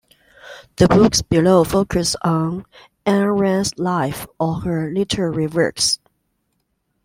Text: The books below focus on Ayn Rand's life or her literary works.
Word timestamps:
The 0.77 0.87
books 0.87 1.21
below 1.21 1.63
focus 1.63 2.15
on 2.23 2.65
Ayn 3.05 3.39
Rand's 3.39 3.77
life 3.77 4.25
or 4.39 4.61
her 4.61 4.91
literary 4.91 5.45
works. 5.45 5.99